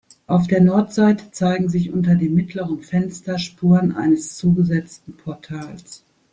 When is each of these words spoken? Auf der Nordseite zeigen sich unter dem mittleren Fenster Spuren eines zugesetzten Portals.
Auf 0.25 0.47
der 0.47 0.61
Nordseite 0.61 1.29
zeigen 1.29 1.69
sich 1.69 1.93
unter 1.93 2.15
dem 2.15 2.33
mittleren 2.33 2.81
Fenster 2.81 3.37
Spuren 3.37 3.91
eines 3.95 4.35
zugesetzten 4.35 5.15
Portals. 5.15 6.03